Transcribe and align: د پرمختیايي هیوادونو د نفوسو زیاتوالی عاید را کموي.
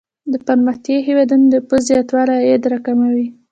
د 0.31 0.33
پرمختیايي 0.47 1.05
هیوادونو 1.07 1.45
د 1.49 1.53
نفوسو 1.61 1.87
زیاتوالی 1.89 2.33
عاید 2.41 2.63
را 2.71 2.79
کموي. 2.85 3.25